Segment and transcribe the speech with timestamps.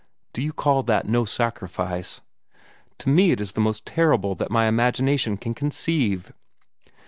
[0.33, 2.21] Do you call that no sacrifice?
[2.97, 6.33] To me it is the most terrible that my imagination can conceive."